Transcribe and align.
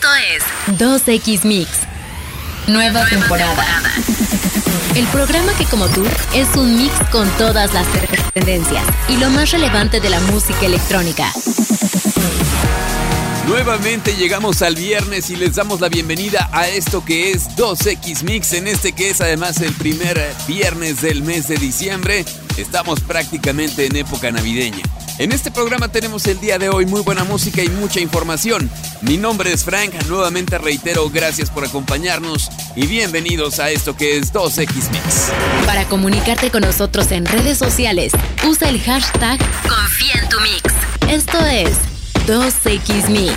Esto 0.00 0.14
es 0.14 0.78
2X 0.78 1.44
Mix. 1.44 1.68
Nueva, 2.68 3.04
temporada. 3.06 3.66
El 4.94 5.06
programa 5.08 5.52
que 5.58 5.66
como 5.66 5.88
tú 5.88 6.06
es 6.34 6.48
un 6.56 6.78
mix 6.78 6.94
con 7.10 7.28
todas 7.36 7.74
las 7.74 7.86
tendencias 8.32 8.82
y 9.10 9.18
lo 9.18 9.28
más 9.28 9.50
relevante 9.50 10.00
de 10.00 10.08
la 10.08 10.18
música 10.20 10.64
electrónica. 10.64 11.30
Nuevamente 13.46 14.16
llegamos 14.16 14.62
al 14.62 14.74
viernes 14.74 15.28
y 15.28 15.36
les 15.36 15.56
damos 15.56 15.82
la 15.82 15.90
bienvenida 15.90 16.48
a 16.50 16.66
esto 16.66 17.04
que 17.04 17.32
es 17.32 17.50
2X 17.56 18.22
Mix, 18.22 18.54
en 18.54 18.68
este 18.68 18.92
que 18.92 19.10
es 19.10 19.20
además 19.20 19.60
el 19.60 19.74
primer 19.74 20.18
viernes 20.48 21.02
del 21.02 21.22
mes 21.22 21.48
de 21.48 21.58
diciembre. 21.58 22.24
Estamos 22.56 23.00
prácticamente 23.00 23.84
en 23.84 23.96
época 23.96 24.30
navideña. 24.30 24.82
En 25.20 25.32
este 25.32 25.50
programa 25.50 25.88
tenemos 25.88 26.26
el 26.28 26.40
día 26.40 26.58
de 26.58 26.70
hoy 26.70 26.86
muy 26.86 27.02
buena 27.02 27.24
música 27.24 27.62
y 27.62 27.68
mucha 27.68 28.00
información. 28.00 28.70
Mi 29.02 29.18
nombre 29.18 29.52
es 29.52 29.64
Frank, 29.64 29.92
nuevamente 30.08 30.56
reitero 30.56 31.10
gracias 31.10 31.50
por 31.50 31.62
acompañarnos 31.62 32.48
y 32.74 32.86
bienvenidos 32.86 33.60
a 33.60 33.70
esto 33.70 33.94
que 33.94 34.16
es 34.16 34.32
2X 34.32 34.90
Mix. 34.90 35.30
Para 35.66 35.84
comunicarte 35.88 36.50
con 36.50 36.62
nosotros 36.62 37.12
en 37.12 37.26
redes 37.26 37.58
sociales, 37.58 38.12
usa 38.48 38.70
el 38.70 38.80
hashtag 38.80 39.38
Confía 39.68 40.22
en 40.22 40.28
tu 40.30 40.40
Mix. 40.40 40.62
Esto 41.10 41.44
es 41.44 41.76
2X 42.26 43.10
Mix. 43.10 43.34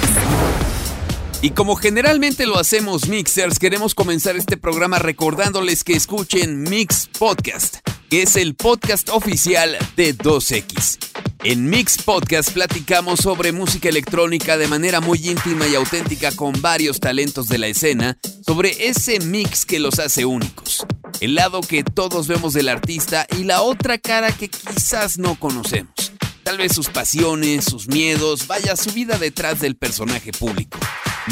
Y 1.42 1.50
como 1.50 1.76
generalmente 1.76 2.46
lo 2.46 2.60
hacemos 2.60 3.10
mixers, 3.10 3.60
queremos 3.60 3.94
comenzar 3.94 4.38
este 4.38 4.56
programa 4.56 5.00
recordándoles 5.00 5.84
que 5.84 5.98
escuchen 5.98 6.64
Mix 6.64 7.10
Podcast, 7.20 7.80
que 8.10 8.22
es 8.22 8.38
el 8.38 8.56
podcast 8.56 9.10
oficial 9.10 9.78
de 9.98 10.16
2X. 10.18 11.33
En 11.46 11.70
Mix 11.70 11.98
Podcast 12.02 12.52
platicamos 12.52 13.20
sobre 13.20 13.52
música 13.52 13.90
electrónica 13.90 14.58
de 14.58 14.70
manera 14.70 15.02
muy 15.02 15.20
íntima 15.28 15.68
y 15.68 15.76
auténtica 15.76 16.32
con 16.32 16.54
varios 16.62 17.02
talentos 17.02 17.50
de 17.50 17.58
la 17.58 17.68
escena, 17.68 18.18
sobre 18.46 18.88
ese 18.88 19.20
mix 19.20 19.66
que 19.66 19.78
los 19.78 20.00
hace 20.00 20.24
únicos, 20.24 20.86
el 21.20 21.36
lado 21.36 21.60
que 21.60 21.84
todos 21.84 22.30
vemos 22.30 22.54
del 22.54 22.70
artista 22.70 23.28
y 23.38 23.44
la 23.44 23.62
otra 23.62 23.98
cara 23.98 24.32
que 24.32 24.48
quizás 24.48 25.18
no 25.18 25.38
conocemos. 25.38 26.14
Tal 26.44 26.58
vez 26.58 26.74
sus 26.74 26.88
pasiones, 26.88 27.66
sus 27.66 27.88
miedos, 27.90 28.48
vaya 28.48 28.78
su 28.78 28.92
vida 28.92 29.18
detrás 29.18 29.60
del 29.60 29.76
personaje 29.76 30.32
público. 30.32 30.80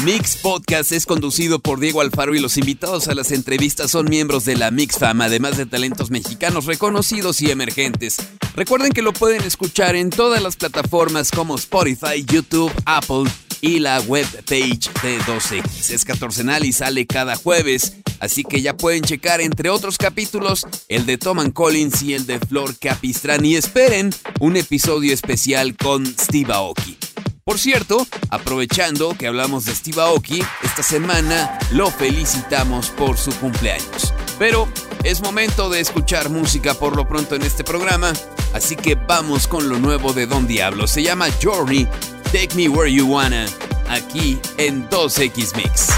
Mix 0.04 0.36
Podcast 0.36 0.92
es 0.92 1.06
conducido 1.06 1.58
por 1.58 1.80
Diego 1.80 2.02
Alfaro 2.02 2.34
y 2.34 2.40
los 2.40 2.58
invitados 2.58 3.08
a 3.08 3.14
las 3.14 3.30
entrevistas 3.30 3.90
son 3.90 4.10
miembros 4.10 4.44
de 4.44 4.56
la 4.56 4.70
Mix 4.70 4.98
Fama, 4.98 5.24
además 5.24 5.56
de 5.56 5.64
talentos 5.64 6.10
mexicanos 6.10 6.66
reconocidos 6.66 7.40
y 7.40 7.50
emergentes. 7.50 8.18
Recuerden 8.54 8.92
que 8.92 9.02
lo 9.02 9.12
pueden 9.12 9.42
escuchar 9.42 9.96
en 9.96 10.10
todas 10.10 10.42
las 10.42 10.56
plataformas 10.56 11.30
como 11.30 11.54
Spotify, 11.56 12.24
YouTube, 12.26 12.72
Apple 12.84 13.24
y 13.62 13.78
la 13.78 14.00
webpage 14.00 14.90
de 15.02 15.18
2X. 15.20 15.90
Es 15.90 16.04
catorcenal 16.04 16.64
y 16.64 16.72
sale 16.72 17.06
cada 17.06 17.36
jueves, 17.36 17.96
así 18.20 18.44
que 18.44 18.60
ya 18.60 18.76
pueden 18.76 19.02
checar 19.02 19.40
entre 19.40 19.70
otros 19.70 19.96
capítulos 19.96 20.66
el 20.88 21.06
de 21.06 21.16
Tom 21.16 21.50
Collins 21.50 22.02
y 22.02 22.12
el 22.12 22.26
de 22.26 22.40
Flor 22.40 22.76
Capistrán 22.78 23.44
y 23.44 23.56
esperen 23.56 24.10
un 24.40 24.56
episodio 24.56 25.14
especial 25.14 25.74
con 25.76 26.04
Steve 26.04 26.52
Aoki. 26.52 26.98
Por 27.44 27.58
cierto, 27.58 28.06
aprovechando 28.30 29.16
que 29.16 29.26
hablamos 29.26 29.64
de 29.64 29.74
Steve 29.74 30.00
Aoki, 30.00 30.42
esta 30.62 30.82
semana 30.82 31.58
lo 31.72 31.90
felicitamos 31.90 32.90
por 32.90 33.16
su 33.16 33.32
cumpleaños. 33.40 34.14
Pero 34.38 34.68
es 35.04 35.20
momento 35.22 35.68
de 35.68 35.80
escuchar 35.80 36.30
música 36.30 36.74
por 36.74 36.96
lo 36.96 37.06
pronto 37.06 37.34
en 37.34 37.42
este 37.42 37.64
programa, 37.64 38.12
así 38.52 38.76
que 38.76 38.94
vamos 38.94 39.48
con 39.48 39.68
lo 39.68 39.78
nuevo 39.78 40.12
de 40.12 40.26
Don 40.26 40.46
Diablo. 40.46 40.86
Se 40.86 41.02
llama 41.02 41.26
Journey, 41.42 41.88
Take 42.32 42.54
Me 42.54 42.68
Where 42.68 42.92
You 42.92 43.06
Wanna, 43.06 43.46
aquí 43.88 44.38
en 44.58 44.88
2X 44.88 45.56
Mix. 45.56 45.88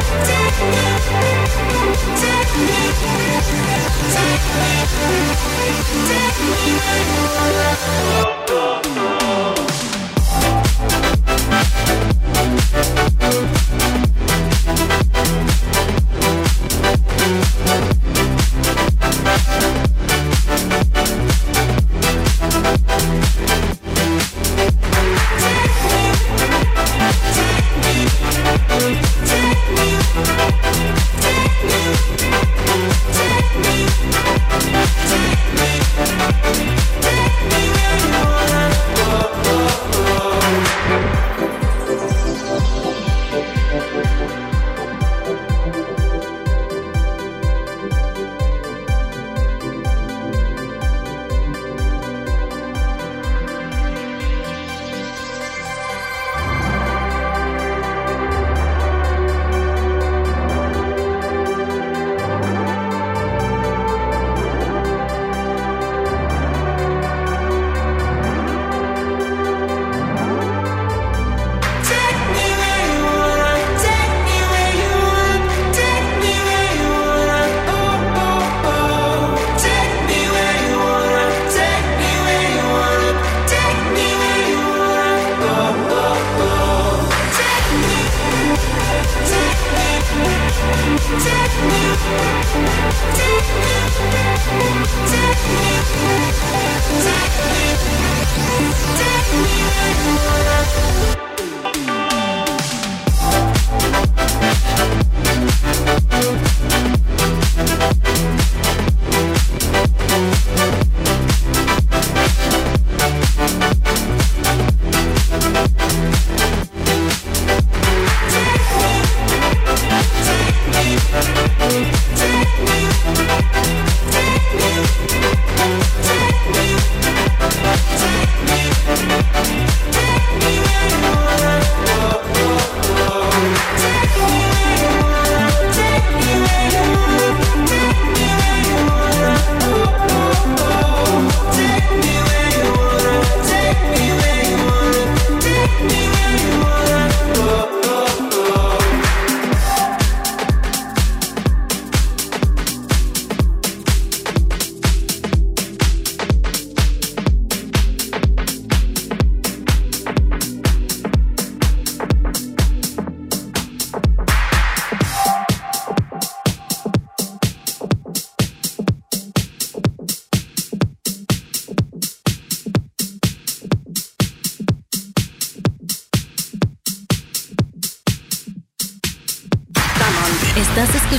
Take 0.00 0.47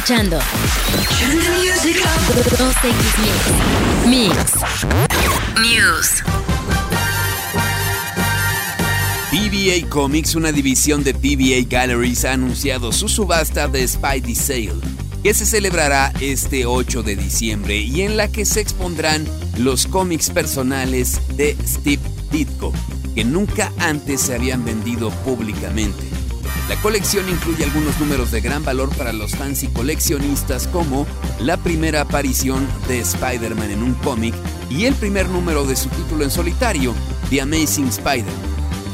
Escuchando 0.10 0.40
2X 2.58 2.94
Mix. 4.08 4.34
Mix. 4.34 4.56
News. 5.62 6.24
PBA 9.30 9.88
Comics, 9.88 10.34
una 10.34 10.52
división 10.52 11.04
de 11.04 11.14
PBA 11.14 11.70
Galleries, 11.70 12.26
ha 12.26 12.34
anunciado 12.34 12.92
su 12.92 13.08
subasta 13.08 13.68
de 13.68 13.88
Spidey 13.88 14.34
Sale, 14.34 14.82
que 15.22 15.36
se 15.36 15.46
celebrará 15.46 16.12
este 16.20 16.66
8 16.66 17.04
de 17.04 17.16
diciembre 17.16 17.78
y 17.78 18.02
en 18.02 18.18
la 18.18 18.30
que 18.30 18.46
se 18.46 18.62
expondrán 18.62 19.28
los 19.60 19.86
cómics 19.86 20.32
personales 20.32 21.22
de 21.36 21.56
Steve 21.64 22.02
Ditko, 22.32 22.74
que 23.14 23.24
nunca 23.24 23.72
antes 23.78 24.22
se 24.22 24.34
habían 24.34 24.66
vendido 24.66 25.12
públicamente. 25.24 26.09
La 26.70 26.76
colección 26.84 27.28
incluye 27.28 27.64
algunos 27.64 28.00
números 28.00 28.30
de 28.30 28.42
gran 28.42 28.64
valor 28.64 28.96
para 28.96 29.12
los 29.12 29.32
fans 29.32 29.64
y 29.64 29.68
coleccionistas 29.70 30.68
como 30.68 31.08
la 31.40 31.58
primera 31.58 32.02
aparición 32.02 32.68
de 32.88 33.00
Spider-Man 33.00 33.72
en 33.72 33.82
un 33.82 33.96
cómic 33.96 34.36
y 34.70 34.86
el 34.86 34.94
primer 34.94 35.28
número 35.30 35.66
de 35.66 35.76
su 35.76 35.90
título 35.90 36.24
en 36.24 36.30
solitario, 36.30 36.94
The 37.32 37.42
Amazing 37.42 37.88
Spider. 37.88 38.32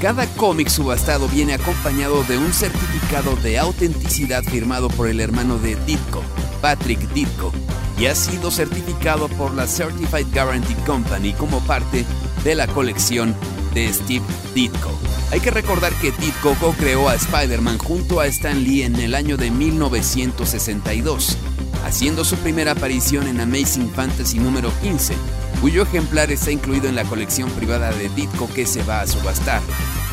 Cada 0.02 0.26
cómic 0.36 0.70
subastado 0.70 1.28
viene 1.28 1.54
acompañado 1.54 2.24
de 2.24 2.38
un 2.38 2.54
certificado 2.54 3.36
de 3.36 3.60
autenticidad 3.60 4.44
firmado 4.44 4.88
por 4.88 5.10
el 5.10 5.20
hermano 5.20 5.58
de 5.58 5.76
Ditko, 5.86 6.24
Patrick 6.62 7.02
Ditko, 7.14 7.52
y 8.00 8.06
ha 8.06 8.16
sido 8.16 8.52
certificado 8.52 9.28
por 9.28 9.54
la 9.54 9.68
Certified 9.68 10.28
Guarantee 10.34 10.78
Company 10.86 11.34
como 11.34 11.60
parte 11.66 12.06
de 12.46 12.56
la 12.56 12.68
colección 12.68 13.36
de 13.74 13.92
Steve 13.92 14.24
Ditko. 14.54 15.05
Hay 15.32 15.40
que 15.40 15.52
recordar 15.52 15.92
que 15.94 16.12
Ditko 16.12 16.56
co-creó 16.56 17.10
a 17.10 17.16
Spider-Man 17.16 17.80
junto 17.80 18.20
a 18.20 18.28
Stan 18.28 18.64
Lee 18.64 18.84
en 18.84 18.96
el 18.96 19.16
año 19.16 19.38
de 19.38 19.52
1962, 19.52 21.38
haciendo 21.86 22.24
su 22.24 22.36
primera 22.38 22.72
aparición 22.72 23.28
en 23.28 23.42
Amazing 23.42 23.90
Fantasy 23.92 24.40
número 24.40 24.72
15, 24.82 25.16
cuyo 25.62 25.84
ejemplar 25.84 26.32
está 26.32 26.52
incluido 26.52 26.88
en 26.88 26.96
la 26.96 27.04
colección 27.06 27.50
privada 27.52 27.92
de 27.92 28.10
Ditko 28.10 28.48
que 28.54 28.66
se 28.66 28.84
va 28.84 29.02
a 29.02 29.08
subastar. 29.08 29.62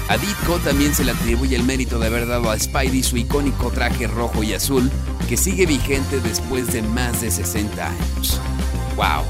A 0.08 0.16
Ditko 0.16 0.58
también 0.58 0.94
se 0.94 1.04
le 1.04 1.12
atribuye 1.12 1.54
el 1.56 1.62
mérito 1.62 1.98
de 1.98 2.06
haber 2.06 2.26
dado 2.26 2.50
a 2.50 2.58
Spidey 2.58 3.02
su 3.02 3.16
icónico 3.16 3.70
traje 3.70 4.06
rojo 4.06 4.42
y 4.42 4.54
azul, 4.54 4.90
que 5.28 5.36
sigue 5.36 5.66
vigente 5.66 6.20
después 6.20 6.72
de 6.72 6.82
más 6.82 7.20
de 7.20 7.30
60 7.30 7.86
años. 7.86 8.40
¡Wow! 8.96 9.24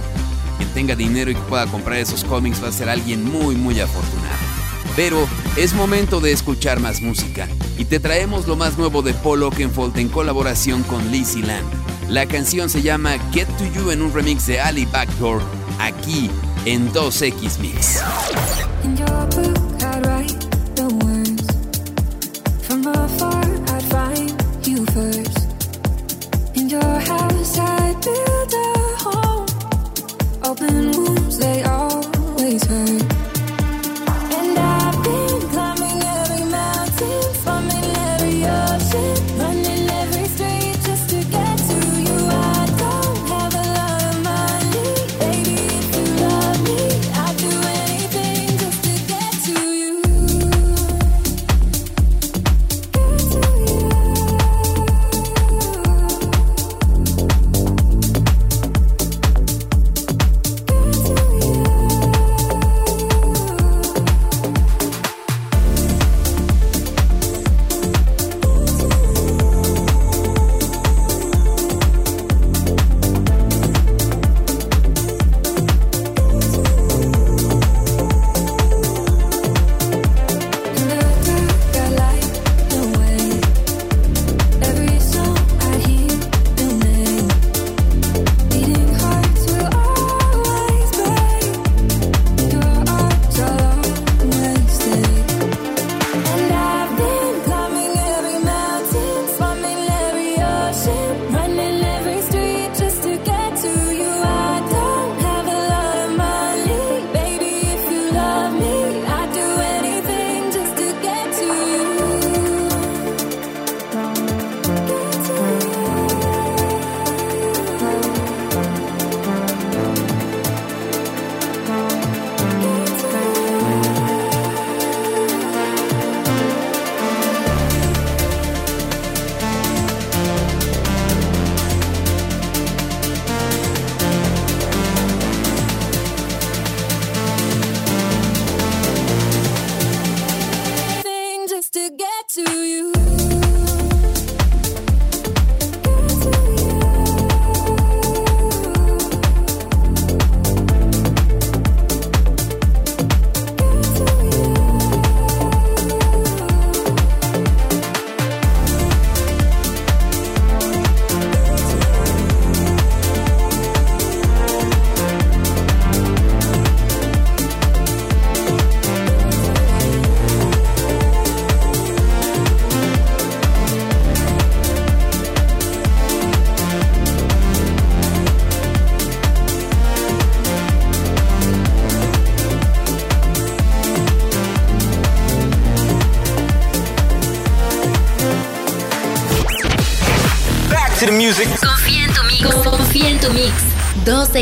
Quien 0.59 0.71
tenga 0.71 0.97
dinero 0.97 1.31
y 1.31 1.35
que 1.35 1.41
pueda 1.43 1.67
comprar 1.67 1.99
esos 1.99 2.25
cómics 2.25 2.63
va 2.63 2.69
a 2.69 2.73
ser 2.73 2.89
alguien 2.89 3.25
muy 3.25 3.57
muy 3.57 3.79
afortunado. 3.81 4.22
Pero 4.97 5.27
es 5.57 5.75
momento 5.75 6.21
de 6.21 6.33
escuchar 6.33 6.81
más 6.81 7.01
música 7.01 7.49
y 7.79 7.85
te 7.85 8.01
traemos 8.01 8.47
lo 8.47 8.57
más 8.57 8.77
nuevo 8.79 9.03
de 9.03 9.15
Paul 9.15 9.43
Oakenfold 9.45 9.99
en 9.99 10.09
colaboración 10.09 10.83
con 10.83 11.11
Lizzie 11.11 11.43
Land. 11.43 11.67
La 12.09 12.27
canción 12.27 12.69
se 12.69 12.83
llama 12.83 13.13
Get 13.33 13.49
to 13.57 13.65
You 13.75 13.91
en 13.91 14.03
un 14.03 14.13
remix 14.13 14.47
de 14.47 14.61
Ali 14.61 14.85
Backdoor 14.87 15.41
aquí 15.79 16.31
en 16.67 16.93
2X 16.93 17.59
Mix. 17.59 18.03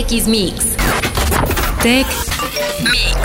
2X 0.00 0.26
Mix. 0.28 0.54
Tech 1.82 2.06
Mix. 2.82 3.18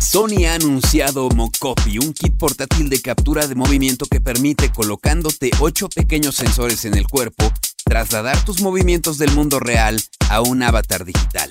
Sony 0.00 0.44
ha 0.46 0.54
anunciado 0.54 1.28
Mocopi, 1.30 1.98
un 1.98 2.12
kit 2.12 2.36
portátil 2.38 2.88
de 2.88 3.02
captura 3.02 3.48
de 3.48 3.56
movimiento 3.56 4.06
que 4.06 4.20
permite, 4.20 4.70
colocándote 4.70 5.50
8 5.58 5.88
pequeños 5.88 6.36
sensores 6.36 6.84
en 6.84 6.96
el 6.96 7.08
cuerpo, 7.08 7.52
trasladar 7.84 8.44
tus 8.44 8.60
movimientos 8.60 9.18
del 9.18 9.32
mundo 9.32 9.58
real 9.58 10.00
a 10.30 10.42
un 10.42 10.62
avatar 10.62 11.04
digital. 11.04 11.50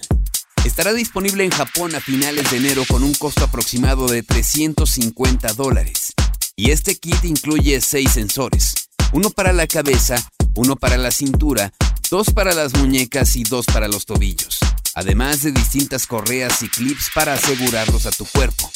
Estará 0.63 0.94
disponible 0.94 1.44
en 1.44 1.51
Japón 1.51 1.96
a 1.96 2.00
finales 2.00 2.50
de 2.51 2.58
enero 2.58 2.84
con 2.88 3.03
un 3.03 3.13
costo 3.13 3.44
aproximado 3.44 4.08
de 4.08 4.24
350 4.24 5.51
dólares. 5.53 6.13
Y 6.55 6.72
este 6.72 6.96
kit 6.96 7.25
incluye 7.25 7.82
6 7.82 8.10
sensores, 8.10 8.88
uno 9.12 9.32
para 9.32 9.51
la 9.51 9.67
cabeza, 9.67 10.15
uno 10.55 10.77
para 10.77 10.98
la 10.98 11.12
cintura, 11.12 11.74
dos 12.09 12.31
para 12.31 12.53
las 12.53 12.74
muñecas 12.74 13.35
y 13.35 13.43
dos 13.43 13.65
para 13.65 13.88
los 13.88 14.05
tobillos, 14.05 14.59
además 14.93 15.41
de 15.41 15.51
distintas 15.51 16.05
correas 16.07 16.62
y 16.62 16.69
clips 16.69 17.09
para 17.13 17.33
asegurarlos 17.33 18.05
a 18.05 18.12
tu 18.12 18.25
cuerpo. 18.25 18.71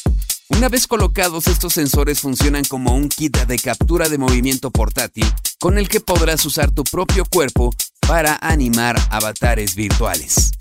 Una 0.50 0.70
vez 0.70 0.88
colocados, 0.88 1.48
estos 1.48 1.74
sensores 1.74 2.20
funcionan 2.20 2.64
como 2.66 2.96
un 2.96 3.10
kit 3.10 3.38
de 3.38 3.60
captura 3.60 4.10
de 4.10 4.18
movimiento 4.18 4.72
portátil 4.72 5.26
con 5.60 5.78
el 5.78 5.88
que 5.90 6.00
podrás 6.00 6.46
usar 6.46 6.72
tu 6.72 6.84
propio 6.84 7.24
cuerpo 7.26 7.74
para 8.00 8.38
animar 8.42 9.00
avatares 9.12 9.76
virtuales. 9.76 10.52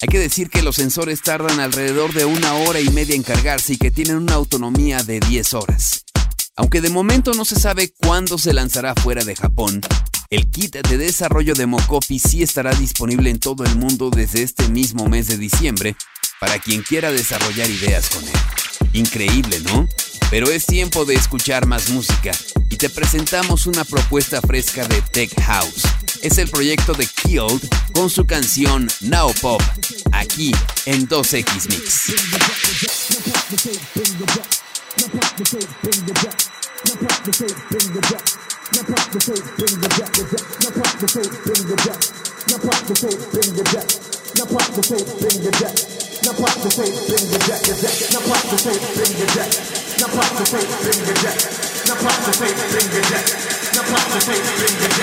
Hay 0.00 0.08
que 0.08 0.18
decir 0.18 0.50
que 0.50 0.62
los 0.62 0.76
sensores 0.76 1.22
tardan 1.22 1.58
alrededor 1.58 2.12
de 2.12 2.24
una 2.24 2.54
hora 2.54 2.80
y 2.80 2.90
media 2.90 3.16
en 3.16 3.22
cargarse 3.22 3.72
y 3.72 3.78
que 3.78 3.90
tienen 3.90 4.16
una 4.16 4.34
autonomía 4.34 5.02
de 5.02 5.20
10 5.20 5.54
horas. 5.54 6.04
Aunque 6.54 6.80
de 6.80 6.90
momento 6.90 7.32
no 7.34 7.44
se 7.44 7.58
sabe 7.58 7.92
cuándo 7.92 8.38
se 8.38 8.52
lanzará 8.52 8.94
fuera 8.94 9.24
de 9.24 9.34
Japón, 9.34 9.80
el 10.30 10.50
kit 10.50 10.76
de 10.76 10.98
desarrollo 10.98 11.54
de 11.54 11.66
Mokopi 11.66 12.18
sí 12.18 12.42
estará 12.42 12.74
disponible 12.74 13.30
en 13.30 13.38
todo 13.38 13.64
el 13.64 13.76
mundo 13.76 14.10
desde 14.10 14.42
este 14.42 14.68
mismo 14.68 15.08
mes 15.08 15.28
de 15.28 15.38
diciembre 15.38 15.96
para 16.40 16.58
quien 16.58 16.82
quiera 16.82 17.12
desarrollar 17.12 17.70
ideas 17.70 18.10
con 18.10 18.24
él. 18.24 18.34
Increíble, 18.92 19.60
¿no? 19.60 19.88
Pero 20.30 20.50
es 20.50 20.66
tiempo 20.66 21.04
de 21.04 21.14
escuchar 21.14 21.66
más 21.66 21.90
música 21.90 22.32
y 22.70 22.76
te 22.76 22.90
presentamos 22.90 23.66
una 23.66 23.84
propuesta 23.84 24.40
fresca 24.42 24.86
de 24.88 25.00
Tech 25.02 25.30
House. 25.42 25.82
Es 26.22 26.38
el 26.38 26.48
proyecto 26.48 26.94
de 26.94 27.06
Killed 27.06 27.68
con 27.92 28.10
su 28.10 28.26
canción 28.26 28.88
Now 29.02 29.32
Pop, 29.40 29.62
aquí 30.12 30.52
en 30.86 31.08
2X 31.08 31.68
Mix. 31.70 32.12
Now 38.74 38.82
pop 38.82 39.06
the 39.14 39.20
tape, 39.22 39.46
bring 39.58 39.78
the 39.78 39.88
jack. 39.94 40.10
Now 40.58 40.74
pop 40.74 40.90
the 40.98 41.06
tape, 41.06 41.30
bring 41.46 41.62
the 41.70 41.76
jack. 41.86 42.00
Now 42.50 42.58
pop 42.58 42.82
the 42.82 42.94
tape, 42.98 43.22
bring 43.30 43.50
the 43.54 43.62
jack. 43.70 43.86
Now 44.34 44.46
pop 44.50 44.66
the 44.74 44.82
tape, 44.82 45.06
bring 45.22 45.38
the 45.38 45.52
jack. 45.54 45.74
Now 46.26 46.34
pop 46.34 46.54
the 46.58 46.70
tape, 46.74 46.96
bring 47.06 47.24
the 47.26 47.38
jack. 47.46 47.62
Now 48.10 48.26
pop 48.26 48.42
the 48.42 48.58
tape, 48.58 48.82
bring 48.96 49.12
the 49.14 49.26
jack. 49.30 49.50
Now 49.96 50.08
pop 50.10 50.34
the 50.34 50.44
tape, 50.44 50.70
bring 50.82 50.98
the. 50.98 51.14
Now 51.86 51.94
pop 51.94 52.24
the 52.26 52.34
tape, 52.34 52.58
bring 52.72 52.90
the. 52.90 53.06
Now 53.76 53.84
pop 53.86 54.04
the 54.10 54.20
tape, 54.20 54.50
bring 54.56 54.74
the. 54.74 54.96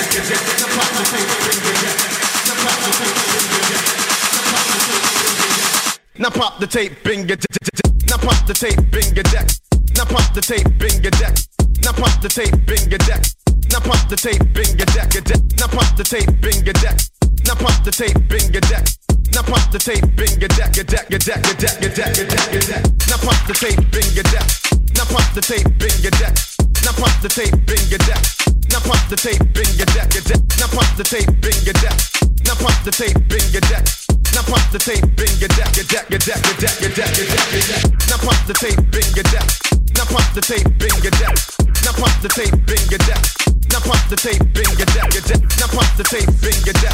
Now 11.81 11.91
pop 11.93 12.21
the 12.21 12.29
tape, 12.29 12.65
bring 12.65 12.89
the 12.89 13.42
now 13.73 13.81
pop 13.81 14.05
the 14.05 14.13
tape, 14.13 14.53
bing 14.53 14.77
a 14.77 14.85
deck, 14.93 15.17
a 15.17 15.21
deck. 15.25 15.41
Now 15.57 15.65
pop 15.65 15.97
the 15.97 16.05
tape, 16.05 16.29
bing 16.45 16.61
a 16.61 16.73
deck. 16.77 16.93
Now 17.41 17.57
pop 17.57 17.73
the 17.81 17.89
tape, 17.89 18.13
bing 18.29 18.53
a 18.53 18.61
deck. 18.61 18.85
Now 19.33 19.41
pop 19.41 19.65
the 19.73 19.81
tape, 19.81 20.05
bing 20.13 20.37
a 20.37 20.47
deck, 20.53 20.77
a 20.77 20.85
deck, 20.85 21.09
a 21.09 21.17
deck, 21.17 21.41
a 21.41 21.53
deck, 21.57 21.81
a 21.81 21.89
deck, 21.89 22.13
a 22.13 22.23
deck, 22.29 22.53
a 22.53 22.59
deck. 22.69 22.83
Now 23.09 23.17
pop 23.17 23.33
the 23.49 23.57
tape, 23.57 23.81
bing 23.89 24.13
a 24.13 24.21
deck. 24.29 24.45
Now 24.93 25.09
pop 25.09 25.25
the 25.33 25.41
tape, 25.41 25.65
bing 25.81 26.05
a 26.05 26.11
deck. 26.21 26.37
Now 26.85 26.93
pop 26.93 27.17
the 27.25 27.29
tape, 27.33 27.57
bing 27.65 27.89
a 27.89 27.97
deck. 27.97 28.21
Now 28.69 28.77
pop 28.85 29.01
the 29.09 29.17
tape, 29.17 29.41
bing 29.57 29.73
a 29.81 29.85
deck, 29.89 30.13
a 30.13 30.21
deck. 30.21 30.41
Now 30.61 30.69
pop 30.69 30.89
the 30.93 31.03
tape, 31.09 31.33
bing 31.41 31.65
a 31.65 31.73
deck. 31.73 31.97
Now 32.45 32.53
pop 32.61 32.77
the 32.85 32.93
tape, 32.93 33.17
bing 33.25 33.57
a 33.57 33.61
deck. 33.73 33.89
Now 34.37 34.45
pop 34.45 34.61
the 34.69 34.77
tape, 34.77 35.01
bing 35.17 35.41
a 35.41 35.49
deck, 35.49 35.73
a 35.73 35.83
deck, 35.89 36.13
a 36.13 36.17
deck, 36.21 36.45
a 36.45 36.53
deck, 36.61 36.77
a 36.77 36.89
deck, 36.93 37.09
a 37.09 37.25
deck, 37.25 37.49
a 37.49 37.61
deck. 37.73 37.83
Now 38.05 38.21
pop 38.21 38.37
the 38.45 38.53
tape, 38.53 38.77
bing 38.93 39.17
a 39.17 39.25
deck. 39.33 39.49
Now 39.97 40.05
pop 40.05 40.29
the 40.37 40.45
tape, 40.45 40.69
bing 40.77 41.01
a 41.01 41.09
deck. 41.17 41.37
Now 41.81 41.97
pop 41.97 42.13
the 42.21 42.29
tape, 42.29 42.53
bing 42.69 42.93
a 42.93 43.01
deck. 43.09 43.42
Now 43.73 43.79
pop 43.79 44.07
the 44.07 44.15
tape, 44.15 44.37
bring 44.53 44.69
your 44.77 44.85
jack, 44.93 45.11
your 45.17 45.23
jack. 45.25 45.41
Now 45.57 45.65
pop 45.65 45.89
the 45.97 46.03
tape, 46.03 46.29
bring 46.45 46.53
your 46.61 46.77
jack. 46.77 46.93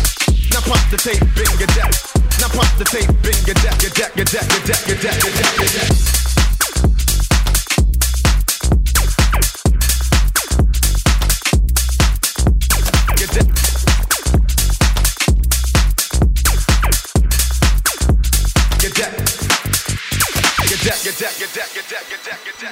Now 0.55 0.61
pop 0.63 0.79
the 0.89 0.95
tape, 0.95 1.19
bring 1.35 1.51
your 1.59 1.67
jack. 1.75 1.91
Now 2.39 2.47
pop 2.47 2.71
the 2.79 2.85
tape, 2.85 3.11
bring 3.19 3.35
your 3.43 3.59
jack, 3.59 3.83
your 3.83 3.91
jack, 3.91 4.15
your 4.15 4.23
jack, 4.23 4.47
your 4.47 4.63
jack, 4.63 4.79
your 4.87 4.95
jack, 4.95 5.19
your 5.19 5.35
jack, 5.35 5.59
your 5.59 5.67
jack. 5.75 6.19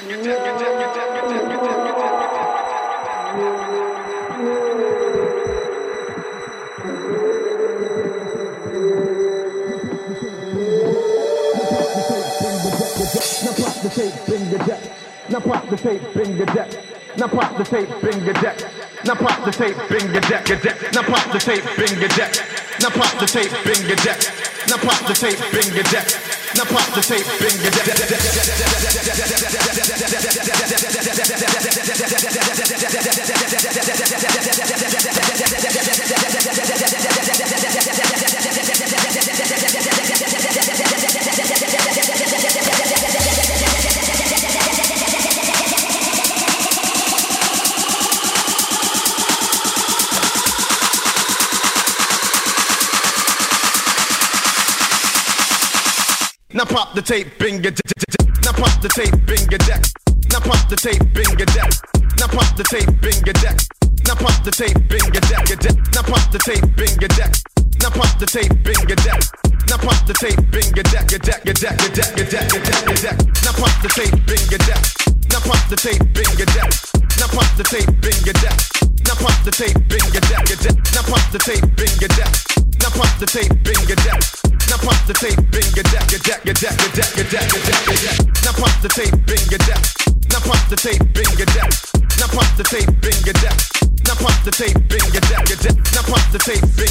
Now 0.08 0.88
pop 0.96 1.28
the 1.28 1.37
tape, 13.98 14.26
bring 14.26 14.48
the 14.50 14.58
deck. 14.58 14.82
Now 15.28 15.40
pop 15.40 15.68
the 15.68 15.76
tape, 15.76 16.02
bring 16.14 16.38
the 16.38 16.46
deck. 16.46 16.70
Now 17.16 17.26
pop 17.26 17.58
the 17.58 17.64
tape, 17.64 17.88
bring 18.00 18.24
the 18.24 18.32
deck, 18.32 18.56
deck. 18.56 19.04
Now 19.04 19.14
pop 19.14 19.42
the 19.44 19.50
tape, 19.50 19.74
bring 19.88 20.06
the 20.14 20.20
deck. 20.20 20.46
Now 20.94 21.02
pop 21.02 21.26
the 21.32 21.38
tape, 21.38 21.62
bring 21.74 21.98
the 21.98 22.08
deck. 22.14 22.30
Now 22.78 22.90
pop 22.90 23.18
the 23.18 23.26
tape, 23.26 23.50
bring 23.64 23.82
the 23.88 23.96
deck. 24.06 24.20
Now 24.68 24.78
pop 24.78 25.02
the 25.02 25.14
tape, 25.14 25.38
bring 25.50 25.68
the 25.74 25.82
deck. 25.90 26.06
Now 26.54 26.64
pop 26.64 26.86
the 26.94 27.02
tape, 27.02 27.26
bring 27.42 27.58
your 57.08 57.72
Now 58.44 58.52
pop 58.52 58.82
the 58.84 58.88
tape, 58.92 59.16
your 59.48 59.58
deck. 59.64 59.80
Now 60.28 60.40
pop 60.44 60.68
the 60.68 60.76
tape, 60.76 61.00
your 61.16 61.48
deck. 61.56 61.72
Now 62.20 62.28
pop 62.28 62.52
the 62.52 62.64
tape, 62.68 63.00
your 63.00 63.32
deck. 63.32 63.56
Now 64.04 64.14
pop 64.14 64.44
the 64.44 64.52
tape, 64.52 64.76
your 64.92 65.16
deck. 65.24 65.40
Now 65.96 66.04
pop 66.04 66.28
the 66.28 66.38
tape, 66.38 66.68
your 66.76 67.08
deck. 67.08 67.32
Now 67.80 67.88
pop 67.88 68.12
the 68.20 68.26
tape, 68.28 68.52
your 68.60 69.00
deck. 69.00 69.22
Now 69.72 69.78
pop 69.80 70.04
the 70.04 70.12
tape, 70.20 70.36
your 70.52 70.84
deck. 70.84 71.08
Your 71.08 71.20
deck, 71.24 71.44
your 71.48 71.54
deck, 71.56 71.80
your 71.80 71.88
deck, 71.88 72.12
your 72.12 72.28
deck, 72.28 72.52
your 72.52 72.60
deck, 72.60 72.84
your 72.84 73.00
deck. 73.00 73.16
Now 73.40 73.56
pop 73.56 73.72
the 73.80 73.88
tape, 73.88 74.12
your 74.28 74.60
deck. 74.68 74.82
Now 75.32 75.40
pop 75.40 75.64
the 75.72 75.76
tape, 75.80 76.04
your 76.12 76.48
deck. 76.52 76.68
Now 77.16 77.28
pop 77.32 77.48
the 77.56 77.64
tape, 77.64 77.88
your 78.04 78.36
deck. 78.36 78.58
Now 79.08 79.16
pop 79.16 79.32
the 79.48 79.52
tape, 79.56 79.80
your 79.88 80.24
deck. 80.28 80.44
Deck. 80.44 80.76
Now 80.92 81.04
pop 81.08 81.24
the 81.32 81.40
tape, 81.40 81.64
tape, 92.68 93.00
bring 93.00 93.16
your 93.24 93.32
deck. 93.40 93.56
Now 94.04 94.14
pop 94.14 94.36
the 94.44 94.52
tape, 94.52 94.76
bring 94.88 95.04
your 95.12 95.24
deck, 95.24 95.48
your 95.48 95.56
deck. 95.56 95.76
Now 95.96 96.04
pop 96.04 96.20
the 96.32 96.38
tape, 96.38 96.60
bring 96.76 96.87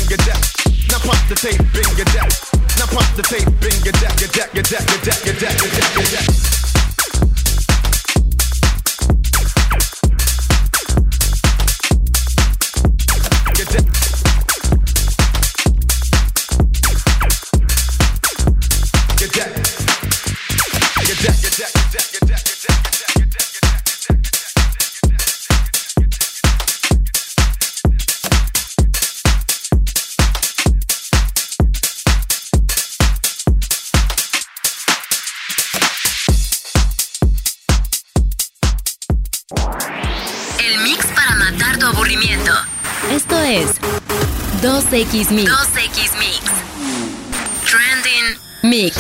2X 44.98 45.30
Mix. 45.30 45.52
2X 45.52 46.18
Mix. 46.18 46.42
Trending 47.70 48.26
Mix. 48.64 48.98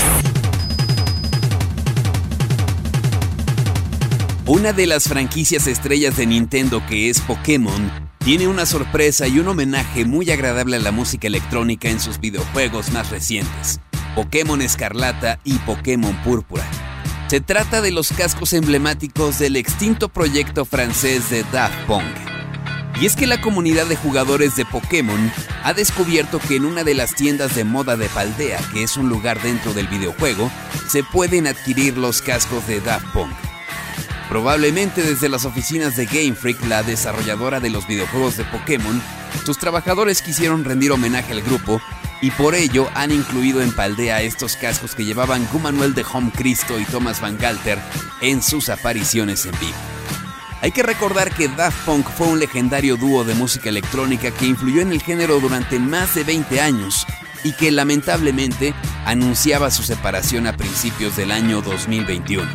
Una 4.45 4.73
de 4.73 4.85
las 4.85 5.05
franquicias 5.05 5.65
estrellas 5.65 6.15
de 6.15 6.27
Nintendo 6.27 6.85
que 6.85 7.09
es 7.09 7.19
Pokémon 7.21 7.91
tiene 8.23 8.47
una 8.47 8.67
sorpresa 8.67 9.27
y 9.27 9.39
un 9.39 9.47
homenaje 9.47 10.05
muy 10.05 10.29
agradable 10.29 10.75
a 10.75 10.81
la 10.81 10.91
música 10.91 11.25
electrónica 11.25 11.89
en 11.89 11.99
sus 11.99 12.19
videojuegos 12.19 12.91
más 12.91 13.09
recientes, 13.09 13.79
Pokémon 14.13 14.61
Escarlata 14.61 15.39
y 15.43 15.57
Pokémon 15.57 16.15
Púrpura. 16.17 16.63
Se 17.27 17.41
trata 17.41 17.81
de 17.81 17.89
los 17.89 18.11
cascos 18.11 18.53
emblemáticos 18.53 19.39
del 19.39 19.55
extinto 19.55 20.09
proyecto 20.09 20.63
francés 20.63 21.31
de 21.31 21.43
Daft 21.51 21.87
Punk. 21.87 22.36
Y 22.99 23.05
es 23.05 23.15
que 23.15 23.27
la 23.27 23.39
comunidad 23.39 23.85
de 23.85 23.95
jugadores 23.95 24.55
de 24.55 24.65
Pokémon 24.65 25.31
ha 25.63 25.73
descubierto 25.73 26.39
que 26.39 26.55
en 26.55 26.65
una 26.65 26.83
de 26.83 26.95
las 26.95 27.13
tiendas 27.13 27.55
de 27.55 27.63
moda 27.63 27.95
de 27.95 28.09
Paldea, 28.09 28.59
que 28.73 28.81
es 28.81 28.97
un 28.97 29.07
lugar 29.07 29.41
dentro 29.43 29.73
del 29.73 29.87
videojuego, 29.87 30.49
se 30.89 31.03
pueden 31.03 31.45
adquirir 31.45 31.95
los 31.97 32.23
cascos 32.23 32.65
de 32.65 32.81
Daft 32.81 33.05
Punk. 33.13 33.33
Probablemente 34.29 35.03
desde 35.03 35.29
las 35.29 35.45
oficinas 35.45 35.95
de 35.95 36.05
Game 36.05 36.33
Freak, 36.33 36.65
la 36.65 36.81
desarrolladora 36.81 37.59
de 37.59 37.69
los 37.69 37.87
videojuegos 37.87 38.35
de 38.35 38.45
Pokémon, 38.45 39.01
sus 39.45 39.59
trabajadores 39.59 40.23
quisieron 40.23 40.65
rendir 40.65 40.91
homenaje 40.91 41.33
al 41.33 41.43
grupo 41.43 41.79
y 42.21 42.31
por 42.31 42.55
ello 42.55 42.89
han 42.95 43.11
incluido 43.11 43.61
en 43.61 43.71
Paldea 43.73 44.23
estos 44.23 44.55
cascos 44.55 44.95
que 44.95 45.05
llevaban 45.05 45.47
Gumanuel 45.53 45.93
de 45.93 46.03
Home 46.11 46.31
Cristo 46.35 46.79
y 46.79 46.85
Thomas 46.85 47.21
Van 47.21 47.37
Galter 47.37 47.77
en 48.21 48.41
sus 48.41 48.69
apariciones 48.69 49.45
en 49.45 49.51
vivo. 49.59 49.96
Hay 50.61 50.71
que 50.71 50.83
recordar 50.83 51.31
que 51.33 51.47
Daft 51.47 51.85
Punk 51.85 52.07
fue 52.09 52.27
un 52.27 52.39
legendario 52.39 52.97
dúo 52.97 53.23
de 53.23 53.35
música 53.35 53.69
electrónica 53.69 54.31
que 54.31 54.47
influyó 54.47 54.81
en 54.81 54.91
el 54.91 55.01
género 55.01 55.39
durante 55.39 55.77
más 55.77 56.15
de 56.15 56.23
20 56.23 56.59
años 56.61 57.05
y 57.43 57.53
que 57.53 57.71
lamentablemente 57.71 58.73
anunciaba 59.05 59.69
su 59.69 59.83
separación 59.83 60.47
a 60.47 60.57
principios 60.57 61.15
del 61.15 61.31
año 61.31 61.61
2021. 61.61 62.49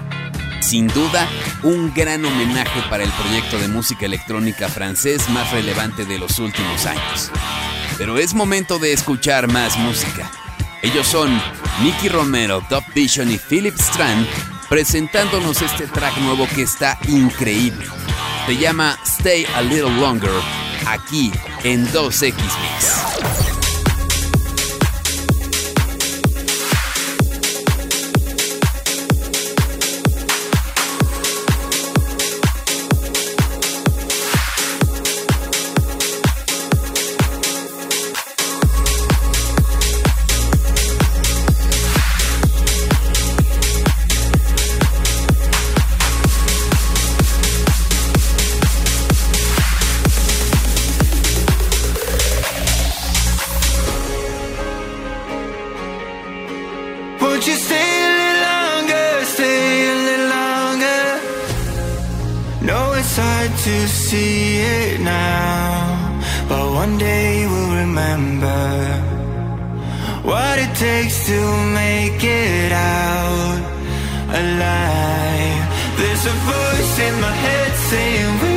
Sin 0.61 0.89
duda, 0.89 1.29
un 1.63 1.93
gran 1.95 2.25
homenaje 2.25 2.81
para 2.91 3.05
el 3.05 3.11
proyecto 3.11 3.59
de 3.59 3.69
música 3.69 4.07
electrónica 4.07 4.69
francés 4.69 5.29
más 5.29 5.53
relevante 5.53 6.05
de 6.05 6.19
los 6.19 6.39
últimos 6.41 6.87
años. 6.87 7.31
Pero 7.99 8.19
es 8.19 8.35
momento 8.35 8.79
de 8.79 8.93
escuchar 8.93 9.47
más 9.47 9.79
música. 9.79 10.31
Ellos 10.83 11.07
son 11.07 11.31
Nicky 11.83 12.09
Romero, 12.09 12.65
Top 12.69 12.85
Vision 12.95 13.31
y 13.31 13.39
Philip 13.39 13.75
Strand 13.79 14.27
presentándonos 14.73 15.61
este 15.61 15.87
track 15.87 16.17
nuevo 16.21 16.47
que 16.55 16.63
está 16.63 16.99
increíble. 17.07 17.85
Se 18.47 18.57
llama 18.57 18.99
Stay 19.05 19.45
a 19.55 19.61
Little 19.61 20.01
Longer 20.01 20.31
aquí 20.87 21.31
en 21.63 21.87
2X 21.89 22.33
Mix. 22.33 23.12
There's 76.25 76.37
a 76.37 76.39
voice 76.39 76.99
in 77.01 77.21
my 77.21 77.33
head 77.33 77.77
saying 77.77 78.52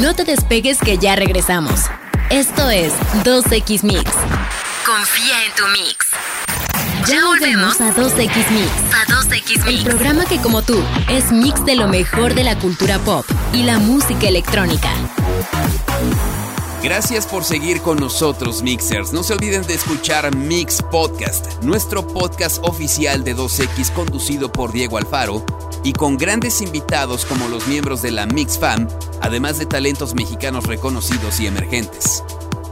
No 0.00 0.14
te 0.14 0.24
despegues 0.24 0.78
que 0.78 0.96
ya 0.96 1.16
regresamos. 1.16 1.82
Esto 2.30 2.70
es 2.70 2.94
2X 3.24 3.82
Mix. 3.82 4.10
Confía 4.86 5.44
en 5.44 5.54
tu 5.54 5.66
mix. 5.68 6.06
Ya 7.06 7.26
volvemos 7.26 7.78
a 7.78 7.94
2X 7.94 8.50
Mix. 8.50 8.70
A 8.94 9.04
2X 9.12 9.66
Mix. 9.66 9.66
El 9.66 9.84
programa 9.84 10.24
que 10.24 10.38
como 10.38 10.62
tú 10.62 10.82
es 11.10 11.30
mix 11.30 11.62
de 11.66 11.76
lo 11.76 11.88
mejor 11.88 12.34
de 12.34 12.42
la 12.42 12.58
cultura 12.58 12.98
pop 13.00 13.26
y 13.52 13.64
la 13.64 13.78
música 13.78 14.28
electrónica. 14.28 14.88
Gracias 16.82 17.26
por 17.26 17.44
seguir 17.44 17.82
con 17.82 17.98
nosotros, 17.98 18.62
Mixers. 18.62 19.12
No 19.12 19.22
se 19.22 19.34
olviden 19.34 19.62
de 19.66 19.74
escuchar 19.74 20.34
Mix 20.34 20.82
Podcast, 20.90 21.62
nuestro 21.62 22.06
podcast 22.06 22.64
oficial 22.64 23.22
de 23.24 23.36
2X 23.36 23.92
conducido 23.92 24.50
por 24.50 24.72
Diego 24.72 24.96
Alfaro 24.96 25.44
y 25.84 25.92
con 25.92 26.16
grandes 26.16 26.60
invitados 26.60 27.24
como 27.24 27.48
los 27.48 27.68
miembros 27.68 28.02
de 28.02 28.10
la 28.10 28.26
Mix 28.26 28.58
Fam, 28.58 28.88
además 29.22 29.58
de 29.58 29.66
talentos 29.66 30.14
mexicanos 30.14 30.64
reconocidos 30.66 31.40
y 31.40 31.46
emergentes. 31.46 32.22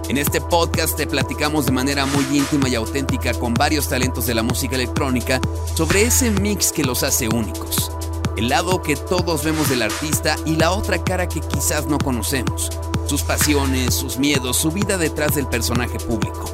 En 0.09 0.19
este 0.19 0.41
podcast 0.41 0.97
te 0.97 1.07
platicamos 1.07 1.67
de 1.67 1.73
manera 1.73 2.05
muy 2.05 2.25
íntima 2.37 2.69
y 2.69 2.75
auténtica 2.75 3.33
con 3.33 3.55
varios 3.55 3.89
talentos 3.89 4.27
de 4.27 4.35
la 4.35 4.43
música 4.43 4.75
electrónica 4.75 5.41
sobre 5.75 6.03
ese 6.03 6.31
mix 6.33 6.73
que 6.73 6.85
los 6.85 7.05
hace 7.05 7.29
únicos. 7.29 7.93
El 8.37 8.49
lado 8.49 8.83
que 8.83 8.97
todos 8.97 9.45
vemos 9.45 9.69
del 9.69 9.83
artista 9.83 10.37
y 10.45 10.57
la 10.57 10.73
otra 10.73 11.03
cara 11.03 11.29
que 11.29 11.41
quizás 11.41 11.87
no 11.87 11.99
conocemos 11.99 12.71
sus 13.07 13.23
pasiones, 13.23 13.95
sus 13.95 14.19
miedos, 14.19 14.57
su 14.57 14.71
vida 14.71 14.97
detrás 14.97 15.35
del 15.35 15.47
personaje 15.49 15.99
público. 15.99 16.45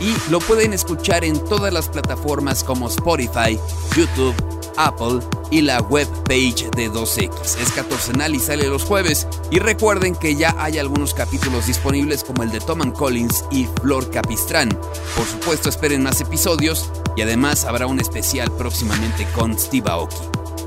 Y 0.00 0.12
lo 0.30 0.40
pueden 0.40 0.72
escuchar 0.72 1.24
en 1.24 1.38
todas 1.44 1.72
las 1.72 1.88
plataformas 1.88 2.64
como 2.64 2.88
Spotify, 2.88 3.58
YouTube, 3.96 4.34
Apple 4.76 5.20
y 5.50 5.62
la 5.62 5.80
webpage 5.80 6.70
de 6.76 6.90
2X. 6.90 7.58
Es 7.60 7.72
catorcenal 7.72 8.34
y 8.34 8.40
sale 8.40 8.68
los 8.68 8.84
jueves. 8.84 9.26
Y 9.50 9.58
recuerden 9.58 10.14
que 10.14 10.36
ya 10.36 10.54
hay 10.58 10.78
algunos 10.78 11.14
capítulos 11.14 11.66
disponibles 11.66 12.24
como 12.24 12.42
el 12.42 12.50
de 12.50 12.60
Tom 12.60 12.90
Collins 12.92 13.44
y 13.50 13.66
Flor 13.80 14.10
Capistrán. 14.10 14.68
Por 15.16 15.26
supuesto 15.26 15.68
esperen 15.68 16.02
más 16.02 16.20
episodios 16.20 16.90
y 17.16 17.22
además 17.22 17.64
habrá 17.64 17.86
un 17.86 18.00
especial 18.00 18.50
próximamente 18.52 19.26
con 19.34 19.58
Steve 19.58 19.90
Aoki. 19.90 20.16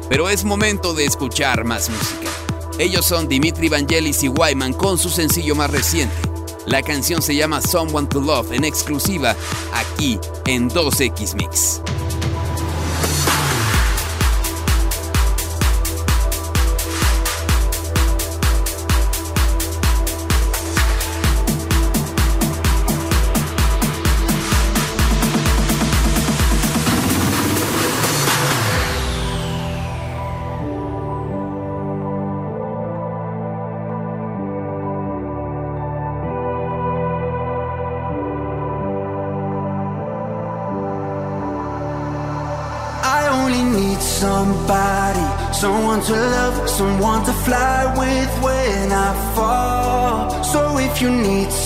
Pero 0.09 0.29
es 0.29 0.43
momento 0.43 0.93
de 0.93 1.05
escuchar 1.05 1.63
más 1.63 1.89
música. 1.89 2.29
Ellos 2.79 3.05
son 3.05 3.27
Dimitri 3.27 3.69
Vangelis 3.69 4.23
y 4.23 4.27
Wyman 4.27 4.73
con 4.73 4.97
su 4.97 5.09
sencillo 5.09 5.55
más 5.55 5.69
reciente. 5.69 6.15
La 6.65 6.81
canción 6.81 7.21
se 7.21 7.35
llama 7.35 7.61
Someone 7.61 8.07
to 8.07 8.21
Love 8.21 8.51
en 8.53 8.63
exclusiva 8.63 9.35
aquí 9.73 10.19
en 10.45 10.69
2X 10.69 11.35
Mix. 11.35 11.81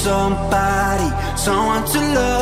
Somebody, 0.08 1.10
someone 1.36 1.84
to 1.92 2.00
love, 2.16 2.37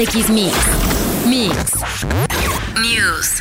2X 0.00 0.30
Mix. 0.30 0.56
Mix. 1.26 1.74
News. 2.80 3.34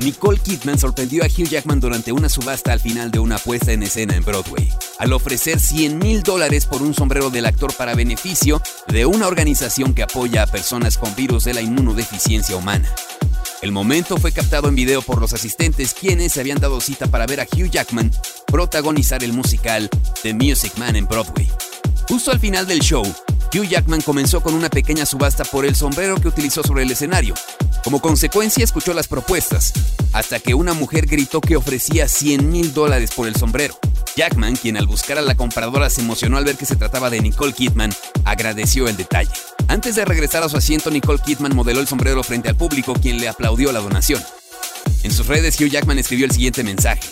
Nicole 0.00 0.38
Kidman 0.38 0.78
sorprendió 0.78 1.24
a 1.24 1.28
Hugh 1.28 1.48
Jackman 1.48 1.80
durante 1.80 2.12
una 2.12 2.28
subasta 2.28 2.74
al 2.74 2.80
final 2.80 3.10
de 3.10 3.20
una 3.20 3.38
puesta 3.38 3.72
en 3.72 3.82
escena 3.82 4.14
en 4.16 4.22
Broadway, 4.22 4.70
al 4.98 5.14
ofrecer 5.14 5.58
100 5.58 5.96
mil 5.96 6.22
dólares 6.22 6.66
por 6.66 6.82
un 6.82 6.92
sombrero 6.92 7.30
del 7.30 7.46
actor 7.46 7.72
para 7.74 7.94
beneficio 7.94 8.60
de 8.88 9.06
una 9.06 9.28
organización 9.28 9.94
que 9.94 10.02
apoya 10.02 10.42
a 10.42 10.46
personas 10.46 10.98
con 10.98 11.16
virus 11.16 11.44
de 11.44 11.54
la 11.54 11.62
inmunodeficiencia 11.62 12.54
humana. 12.54 12.94
El 13.62 13.72
momento 13.72 14.18
fue 14.18 14.32
captado 14.32 14.68
en 14.68 14.74
video 14.74 15.00
por 15.00 15.22
los 15.22 15.32
asistentes 15.32 15.94
quienes 15.94 16.32
se 16.32 16.40
habían 16.40 16.60
dado 16.60 16.82
cita 16.82 17.06
para 17.06 17.24
ver 17.24 17.40
a 17.40 17.44
Hugh 17.44 17.70
Jackman 17.70 18.10
protagonizar 18.46 19.24
el 19.24 19.32
musical 19.32 19.88
The 20.22 20.34
Music 20.34 20.74
Man 20.76 20.96
en 20.96 21.06
Broadway. 21.06 21.48
Justo 22.10 22.30
al 22.30 22.40
final 22.40 22.66
del 22.66 22.80
show, 22.80 23.04
Hugh 23.52 23.66
Jackman 23.66 24.00
comenzó 24.00 24.40
con 24.40 24.54
una 24.54 24.68
pequeña 24.68 25.04
subasta 25.04 25.44
por 25.44 25.66
el 25.66 25.74
sombrero 25.74 26.20
que 26.20 26.28
utilizó 26.28 26.62
sobre 26.62 26.84
el 26.84 26.90
escenario. 26.92 27.34
Como 27.82 28.00
consecuencia 28.00 28.62
escuchó 28.62 28.94
las 28.94 29.08
propuestas, 29.08 29.72
hasta 30.12 30.38
que 30.38 30.54
una 30.54 30.72
mujer 30.72 31.06
gritó 31.06 31.40
que 31.40 31.56
ofrecía 31.56 32.06
100 32.06 32.48
mil 32.48 32.72
dólares 32.72 33.10
por 33.10 33.26
el 33.26 33.34
sombrero. 33.34 33.76
Jackman, 34.16 34.54
quien 34.54 34.76
al 34.76 34.86
buscar 34.86 35.18
a 35.18 35.22
la 35.22 35.34
compradora 35.34 35.90
se 35.90 36.00
emocionó 36.00 36.36
al 36.36 36.44
ver 36.44 36.56
que 36.56 36.66
se 36.66 36.76
trataba 36.76 37.10
de 37.10 37.20
Nicole 37.20 37.52
Kidman, 37.52 37.92
agradeció 38.24 38.86
el 38.86 38.96
detalle. 38.96 39.32
Antes 39.66 39.96
de 39.96 40.04
regresar 40.04 40.44
a 40.44 40.48
su 40.48 40.56
asiento, 40.56 40.90
Nicole 40.90 41.20
Kidman 41.24 41.56
modeló 41.56 41.80
el 41.80 41.88
sombrero 41.88 42.22
frente 42.22 42.48
al 42.48 42.56
público, 42.56 42.94
quien 42.94 43.18
le 43.18 43.28
aplaudió 43.28 43.72
la 43.72 43.80
donación. 43.80 44.22
En 45.02 45.10
sus 45.10 45.26
redes, 45.26 45.60
Hugh 45.60 45.70
Jackman 45.70 45.98
escribió 45.98 46.26
el 46.26 46.32
siguiente 46.32 46.62
mensaje. 46.62 47.08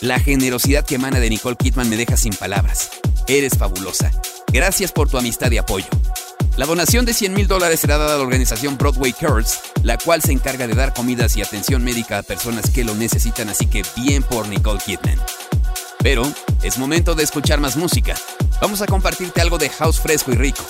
La 0.00 0.18
generosidad 0.20 0.86
que 0.86 0.94
emana 0.94 1.20
de 1.20 1.28
Nicole 1.28 1.56
Kidman 1.56 1.90
me 1.90 1.96
deja 1.96 2.16
sin 2.16 2.34
palabras. 2.34 2.90
Eres 3.26 3.58
fabulosa. 3.58 4.10
Gracias 4.52 4.92
por 4.92 5.08
tu 5.08 5.16
amistad 5.16 5.50
y 5.50 5.56
apoyo. 5.56 5.86
La 6.56 6.66
donación 6.66 7.06
de 7.06 7.14
100 7.14 7.32
mil 7.32 7.48
dólares 7.48 7.80
será 7.80 7.96
dada 7.96 8.14
a 8.14 8.18
la 8.18 8.22
organización 8.22 8.76
Broadway 8.76 9.14
Curls, 9.14 9.60
la 9.82 9.96
cual 9.96 10.20
se 10.20 10.32
encarga 10.32 10.66
de 10.66 10.74
dar 10.74 10.92
comidas 10.92 11.34
y 11.38 11.42
atención 11.42 11.82
médica 11.82 12.18
a 12.18 12.22
personas 12.22 12.68
que 12.68 12.84
lo 12.84 12.94
necesitan, 12.94 13.48
así 13.48 13.66
que 13.66 13.82
bien 13.96 14.22
por 14.22 14.46
Nicole 14.48 14.78
Kidman. 14.84 15.18
Pero 16.00 16.30
es 16.62 16.76
momento 16.76 17.14
de 17.14 17.24
escuchar 17.24 17.60
más 17.60 17.76
música. 17.76 18.14
Vamos 18.60 18.82
a 18.82 18.86
compartirte 18.86 19.40
algo 19.40 19.56
de 19.56 19.70
house 19.70 19.98
fresco 19.98 20.32
y 20.32 20.34
rico. 20.34 20.62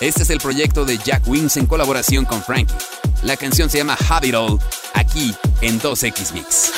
Este 0.00 0.22
es 0.24 0.30
el 0.30 0.40
proyecto 0.40 0.84
de 0.84 0.98
Jack 0.98 1.26
Wings 1.26 1.56
en 1.56 1.64
colaboración 1.64 2.26
con 2.26 2.42
Frankie. 2.42 2.74
La 3.22 3.38
canción 3.38 3.70
se 3.70 3.78
llama 3.78 3.96
Have 4.10 4.36
All, 4.36 4.58
aquí 4.92 5.34
en 5.62 5.80
2X 5.80 6.32
Mix. 6.34 6.72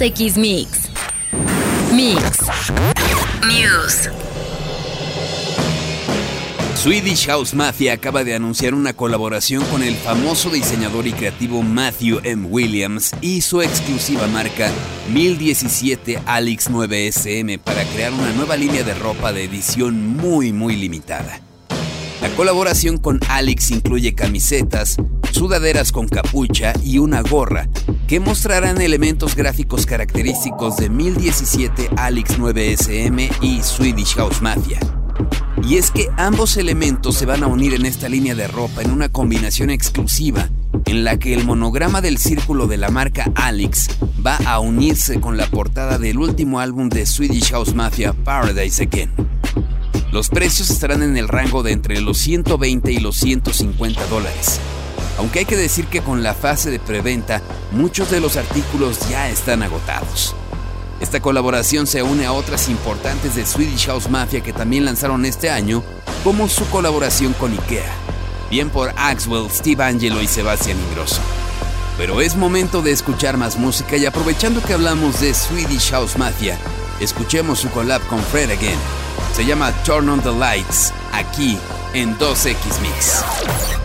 2X 0.00 0.38
Mix. 0.38 0.88
Mix. 1.92 2.48
News. 3.46 4.08
Swedish 6.74 7.26
House 7.26 7.52
Mafia 7.52 7.92
acaba 7.92 8.24
de 8.24 8.34
anunciar 8.34 8.72
una 8.72 8.94
colaboración 8.94 9.62
con 9.66 9.82
el 9.82 9.94
famoso 9.96 10.48
diseñador 10.48 11.06
y 11.06 11.12
creativo 11.12 11.62
Matthew 11.62 12.20
M. 12.24 12.46
Williams 12.48 13.10
y 13.20 13.42
su 13.42 13.60
exclusiva 13.60 14.26
marca 14.26 14.70
1017 15.12 16.22
Alex 16.24 16.70
9SM 16.70 17.58
para 17.58 17.84
crear 17.84 18.14
una 18.14 18.32
nueva 18.32 18.56
línea 18.56 18.82
de 18.82 18.94
ropa 18.94 19.34
de 19.34 19.44
edición 19.44 20.16
muy 20.16 20.50
muy 20.54 20.76
limitada. 20.76 21.42
La 22.22 22.30
colaboración 22.30 22.96
con 22.96 23.20
Alex 23.28 23.70
incluye 23.70 24.14
camisetas, 24.14 24.96
sudaderas 25.30 25.92
con 25.92 26.08
capucha 26.08 26.72
y 26.82 26.96
una 26.96 27.20
gorra 27.20 27.68
que 28.10 28.18
mostrarán 28.18 28.80
elementos 28.80 29.36
gráficos 29.36 29.86
característicos 29.86 30.78
de 30.78 30.90
1017 30.90 31.90
Alex 31.96 32.40
9SM 32.40 33.30
y 33.40 33.62
Swedish 33.62 34.16
House 34.16 34.42
Mafia. 34.42 34.80
Y 35.62 35.76
es 35.76 35.92
que 35.92 36.08
ambos 36.16 36.56
elementos 36.56 37.14
se 37.14 37.24
van 37.24 37.44
a 37.44 37.46
unir 37.46 37.72
en 37.72 37.86
esta 37.86 38.08
línea 38.08 38.34
de 38.34 38.48
ropa 38.48 38.82
en 38.82 38.90
una 38.90 39.10
combinación 39.10 39.70
exclusiva 39.70 40.48
en 40.86 41.04
la 41.04 41.20
que 41.20 41.34
el 41.34 41.44
monograma 41.44 42.00
del 42.00 42.18
círculo 42.18 42.66
de 42.66 42.78
la 42.78 42.88
marca 42.88 43.30
Alex 43.36 43.90
va 44.26 44.38
a 44.38 44.58
unirse 44.58 45.20
con 45.20 45.36
la 45.36 45.46
portada 45.46 45.96
del 45.96 46.18
último 46.18 46.58
álbum 46.58 46.88
de 46.88 47.06
Swedish 47.06 47.52
House 47.52 47.76
Mafia 47.76 48.12
Paradise 48.12 48.82
Again. 48.82 49.12
Los 50.10 50.30
precios 50.30 50.68
estarán 50.68 51.04
en 51.04 51.16
el 51.16 51.28
rango 51.28 51.62
de 51.62 51.70
entre 51.70 52.00
los 52.00 52.18
120 52.18 52.90
y 52.90 52.98
los 52.98 53.14
150 53.18 54.04
dólares. 54.06 54.60
Aunque 55.20 55.40
hay 55.40 55.44
que 55.44 55.56
decir 55.58 55.86
que 55.86 56.00
con 56.00 56.22
la 56.22 56.32
fase 56.32 56.70
de 56.70 56.78
preventa 56.78 57.42
muchos 57.72 58.10
de 58.10 58.20
los 58.20 58.38
artículos 58.38 59.06
ya 59.10 59.28
están 59.28 59.62
agotados. 59.62 60.34
Esta 60.98 61.20
colaboración 61.20 61.86
se 61.86 62.02
une 62.02 62.24
a 62.24 62.32
otras 62.32 62.70
importantes 62.70 63.34
de 63.34 63.44
Swedish 63.44 63.84
House 63.84 64.08
Mafia 64.08 64.40
que 64.40 64.54
también 64.54 64.86
lanzaron 64.86 65.26
este 65.26 65.50
año, 65.50 65.82
como 66.24 66.48
su 66.48 66.66
colaboración 66.70 67.34
con 67.34 67.52
IKEA, 67.52 67.92
bien 68.48 68.70
por 68.70 68.94
Axwell, 68.96 69.50
Steve 69.50 69.84
Angelo 69.84 70.22
y 70.22 70.26
Sebastian 70.26 70.78
Ingrosso. 70.88 71.20
Pero 71.98 72.22
es 72.22 72.34
momento 72.34 72.80
de 72.80 72.92
escuchar 72.92 73.36
más 73.36 73.58
música 73.58 73.98
y 73.98 74.06
aprovechando 74.06 74.62
que 74.62 74.72
hablamos 74.72 75.20
de 75.20 75.34
Swedish 75.34 75.90
House 75.90 76.16
Mafia, 76.16 76.56
escuchemos 76.98 77.58
su 77.58 77.68
collab 77.68 78.00
con 78.06 78.22
Fred 78.22 78.52
Again. 78.52 78.78
Se 79.34 79.44
llama 79.44 79.70
Turn 79.84 80.08
on 80.08 80.22
the 80.22 80.32
Lights, 80.32 80.94
aquí 81.12 81.58
en 81.92 82.16
2X 82.16 82.80
Mix. 82.80 83.79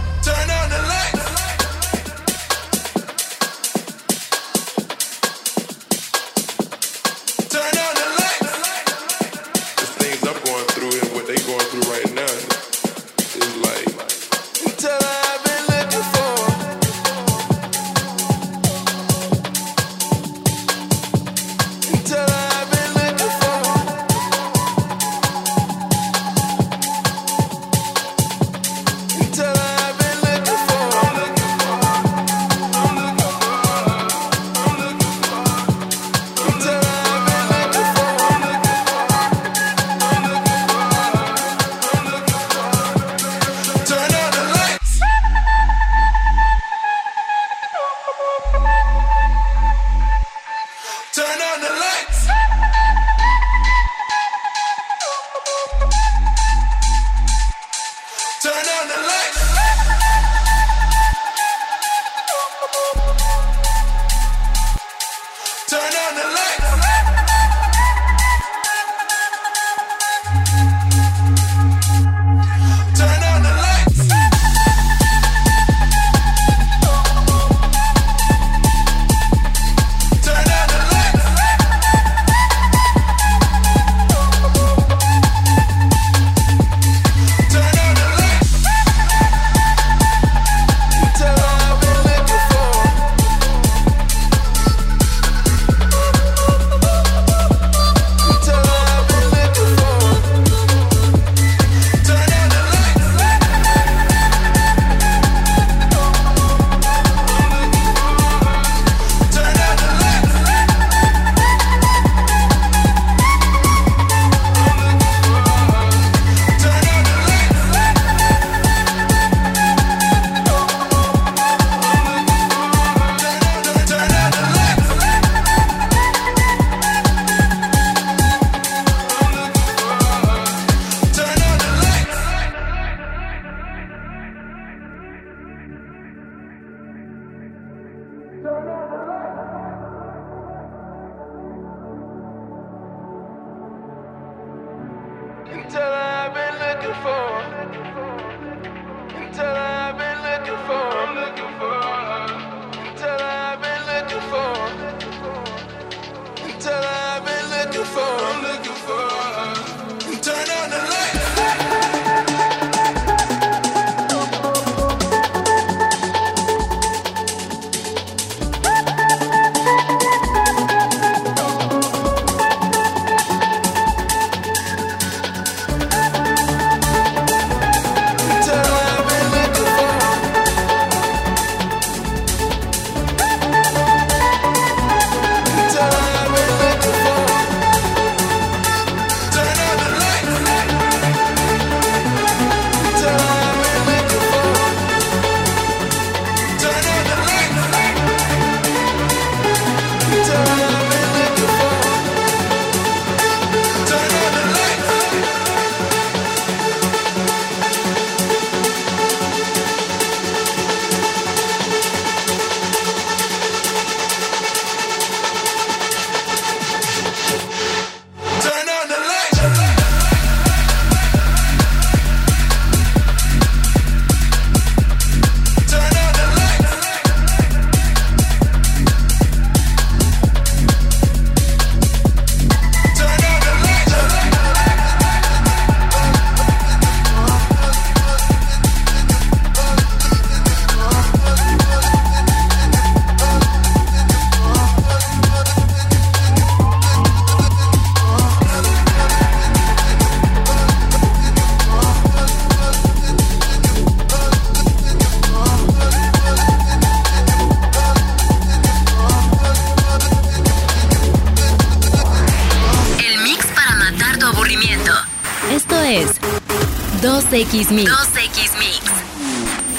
2X 267.35 267.69
Mix. 267.71 267.91
2X 267.91 268.57
Mix. 268.59 268.79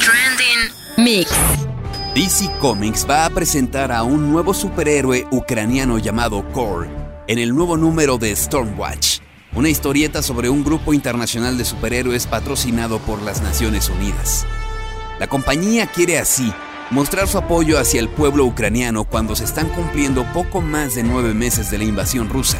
Trending 0.04 0.74
Mix. 0.98 1.32
DC 2.14 2.50
Comics 2.59 3.07
va 3.09 3.24
a 3.24 3.30
presentar 3.30 3.90
a 3.92 4.02
un 4.02 4.30
nuevo 4.30 4.52
superhéroe 4.52 5.26
ucraniano 5.30 5.96
llamado 5.96 6.44
Core 6.52 6.90
en 7.26 7.38
el 7.38 7.54
nuevo 7.54 7.78
número 7.78 8.18
de 8.18 8.36
Stormwatch, 8.36 9.20
una 9.54 9.70
historieta 9.70 10.22
sobre 10.22 10.50
un 10.50 10.64
grupo 10.64 10.92
internacional 10.92 11.57
de 11.57 11.64
superhéroes 11.64 12.26
patrocinado 12.26 12.98
por 12.98 13.22
las 13.22 13.40
Naciones 13.40 13.88
Unidas. 13.88 14.46
La 15.18 15.26
compañía 15.26 15.86
quiere 15.86 16.18
así 16.18 16.52
mostrar 16.90 17.26
su 17.26 17.38
apoyo 17.38 17.78
hacia 17.78 18.00
el 18.00 18.11
pueblo 18.11 18.44
ucraniano 18.44 19.04
cuando 19.04 19.34
se 19.34 19.44
están 19.44 19.70
cumpliendo 19.70 20.30
poco 20.34 20.61
más 20.61 20.94
de 20.94 21.04
nueve 21.04 21.32
meses 21.32 21.70
de 21.70 21.78
la 21.78 21.84
invasión 21.84 22.28
rusa. 22.28 22.59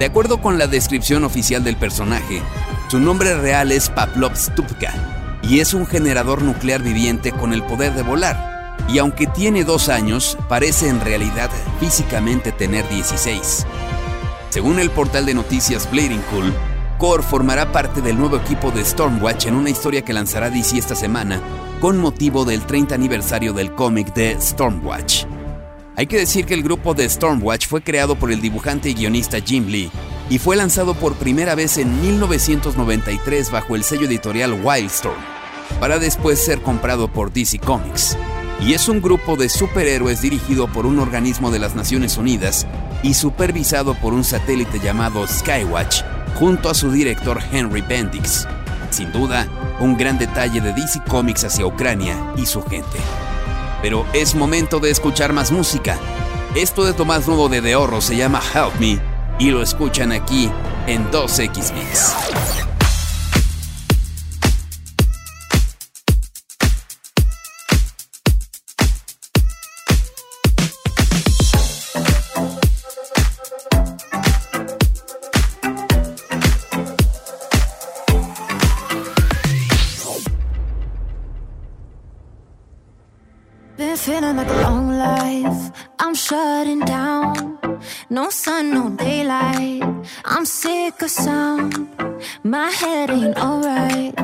De 0.00 0.04
acuerdo 0.04 0.40
con 0.40 0.58
la 0.58 0.66
descripción 0.66 1.22
oficial 1.22 1.62
del 1.62 1.76
personaje, 1.76 2.42
su 2.88 2.98
nombre 2.98 3.34
real 3.34 3.70
es 3.70 3.90
Pavlov 3.90 4.34
Stupka 4.34 4.94
y 5.42 5.60
es 5.60 5.74
un 5.74 5.86
generador 5.86 6.40
nuclear 6.40 6.82
viviente 6.82 7.32
con 7.32 7.52
el 7.52 7.62
poder 7.62 7.92
de 7.92 8.02
volar. 8.02 8.76
Y 8.88 8.96
aunque 8.98 9.26
tiene 9.26 9.64
dos 9.64 9.90
años, 9.90 10.38
parece 10.48 10.88
en 10.88 11.00
realidad 11.02 11.50
físicamente 11.80 12.50
tener 12.50 12.88
16. 12.88 13.66
Según 14.48 14.78
el 14.78 14.88
portal 14.88 15.26
de 15.26 15.34
noticias 15.34 15.90
Bleeding 15.90 16.22
Cool, 16.30 16.54
Core 16.96 17.22
formará 17.22 17.70
parte 17.70 18.00
del 18.00 18.18
nuevo 18.18 18.38
equipo 18.38 18.70
de 18.70 18.82
Stormwatch 18.82 19.46
en 19.46 19.54
una 19.54 19.68
historia 19.68 20.02
que 20.02 20.14
lanzará 20.14 20.48
DC 20.48 20.78
esta 20.78 20.94
semana 20.94 21.42
con 21.82 21.98
motivo 21.98 22.46
del 22.46 22.62
30 22.62 22.94
aniversario 22.94 23.52
del 23.52 23.74
cómic 23.74 24.14
de 24.14 24.40
Stormwatch. 24.40 25.24
Hay 25.94 26.06
que 26.06 26.16
decir 26.16 26.46
que 26.46 26.54
el 26.54 26.62
grupo 26.62 26.94
de 26.94 27.08
Stormwatch 27.08 27.66
fue 27.66 27.82
creado 27.82 28.16
por 28.16 28.32
el 28.32 28.40
dibujante 28.40 28.88
y 28.88 28.94
guionista 28.94 29.38
Jim 29.40 29.66
Lee 29.66 29.90
y 30.30 30.38
fue 30.38 30.56
lanzado 30.56 30.94
por 30.94 31.14
primera 31.14 31.54
vez 31.54 31.78
en 31.78 32.00
1993 32.00 33.50
bajo 33.50 33.76
el 33.76 33.84
sello 33.84 34.06
editorial 34.06 34.60
Wildstorm, 34.62 35.16
para 35.80 35.98
después 35.98 36.44
ser 36.44 36.60
comprado 36.60 37.08
por 37.08 37.32
DC 37.32 37.58
Comics. 37.58 38.16
Y 38.60 38.74
es 38.74 38.88
un 38.88 39.00
grupo 39.00 39.36
de 39.36 39.48
superhéroes 39.48 40.20
dirigido 40.20 40.66
por 40.66 40.84
un 40.84 40.98
organismo 40.98 41.50
de 41.50 41.60
las 41.60 41.74
Naciones 41.74 42.16
Unidas 42.16 42.66
y 43.02 43.14
supervisado 43.14 43.94
por 43.94 44.12
un 44.12 44.24
satélite 44.24 44.80
llamado 44.80 45.26
Skywatch, 45.26 46.02
junto 46.34 46.68
a 46.68 46.74
su 46.74 46.90
director 46.90 47.40
Henry 47.52 47.82
Bendix. 47.82 48.46
Sin 48.90 49.12
duda, 49.12 49.46
un 49.80 49.96
gran 49.96 50.18
detalle 50.18 50.60
de 50.60 50.72
DC 50.72 51.00
Comics 51.08 51.44
hacia 51.44 51.66
Ucrania 51.66 52.16
y 52.36 52.46
su 52.46 52.62
gente. 52.62 52.98
Pero 53.80 54.04
es 54.12 54.34
momento 54.34 54.80
de 54.80 54.90
escuchar 54.90 55.32
más 55.32 55.52
música. 55.52 55.96
Esto 56.56 56.88
es 56.88 56.98
lo 56.98 57.04
más 57.04 57.28
nuevo 57.28 57.48
de 57.48 57.62
The 57.62 57.76
Horror, 57.76 58.02
se 58.02 58.16
llama 58.16 58.42
Help 58.54 58.74
Me 58.80 59.07
y 59.38 59.50
lo 59.50 59.62
escuchan 59.62 60.12
aquí 60.12 60.50
en 60.86 61.10
2X 61.10 61.72
Mix. 61.74 62.67
No 88.28 88.32
sun, 88.32 88.74
no 88.74 88.90
daylight. 88.90 89.82
I'm 90.26 90.44
sick 90.44 91.00
of 91.00 91.10
sound. 91.10 91.88
My 92.42 92.68
head 92.68 93.08
ain't 93.08 93.38
alright. 93.38 94.14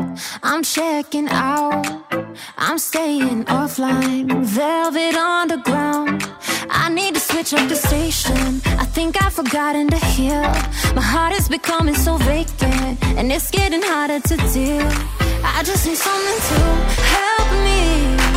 I'm 0.42 0.62
checking 0.62 1.26
out. 1.30 1.86
I'm 2.58 2.76
staying 2.76 3.46
offline. 3.46 4.44
Velvet 4.44 5.14
underground. 5.14 6.22
I 6.68 6.90
need 6.90 7.14
to 7.14 7.20
switch 7.20 7.54
up 7.54 7.66
the 7.66 7.76
station. 7.76 8.60
I 8.82 8.84
think 8.84 9.22
I've 9.22 9.32
forgotten 9.32 9.88
to 9.88 9.96
heal. 9.96 10.52
My 10.94 11.06
heart 11.12 11.32
is 11.32 11.48
becoming 11.48 11.94
so 11.94 12.18
vacant. 12.18 13.02
And 13.18 13.32
it's 13.32 13.50
getting 13.50 13.80
harder 13.82 14.20
to 14.20 14.36
deal. 14.52 14.86
I 15.56 15.62
just 15.64 15.86
need 15.86 15.96
something 15.96 16.40
to 16.50 16.60
help 17.16 17.48
me. 17.64 18.33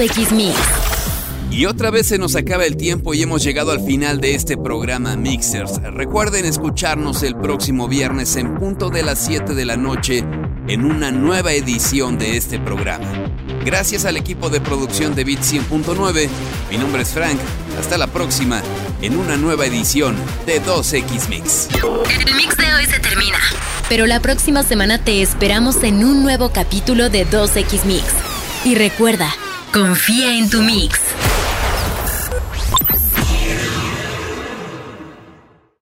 X 0.00 0.32
Mix. 0.32 0.56
Y 1.50 1.66
otra 1.66 1.90
vez 1.90 2.06
se 2.06 2.18
nos 2.18 2.36
acaba 2.36 2.66
el 2.66 2.76
tiempo 2.76 3.14
y 3.14 3.22
hemos 3.22 3.42
llegado 3.42 3.72
al 3.72 3.80
final 3.80 4.20
de 4.20 4.34
este 4.34 4.56
programa 4.56 5.16
Mixers. 5.16 5.80
Recuerden 5.82 6.44
escucharnos 6.44 7.22
el 7.22 7.34
próximo 7.36 7.88
viernes 7.88 8.36
en 8.36 8.54
punto 8.56 8.90
de 8.90 9.02
las 9.02 9.18
7 9.24 9.54
de 9.54 9.64
la 9.64 9.76
noche 9.76 10.24
en 10.68 10.84
una 10.84 11.10
nueva 11.10 11.52
edición 11.52 12.18
de 12.18 12.36
este 12.36 12.60
programa. 12.60 13.10
Gracias 13.64 14.04
al 14.04 14.16
equipo 14.16 14.50
de 14.50 14.60
producción 14.60 15.14
de 15.14 15.24
Bit 15.24 15.40
100.9, 15.40 16.28
mi 16.70 16.78
nombre 16.78 17.02
es 17.02 17.10
Frank. 17.10 17.38
Hasta 17.80 17.96
la 17.96 18.06
próxima 18.06 18.62
en 19.00 19.16
una 19.16 19.36
nueva 19.36 19.66
edición 19.66 20.16
de 20.46 20.62
2X 20.62 21.28
Mix. 21.28 21.68
El 22.26 22.34
mix 22.34 22.56
de 22.56 22.74
hoy 22.74 22.86
se 22.86 22.98
termina, 23.00 23.38
pero 23.88 24.06
la 24.06 24.20
próxima 24.20 24.62
semana 24.62 25.02
te 25.02 25.22
esperamos 25.22 25.82
en 25.82 26.04
un 26.04 26.22
nuevo 26.22 26.50
capítulo 26.50 27.08
de 27.08 27.26
2X 27.26 27.84
Mix. 27.84 28.04
Y 28.64 28.74
recuerda, 28.74 29.32
confía 29.72 30.36
en 30.36 30.48
tu 30.50 30.62
mix. 30.62 31.00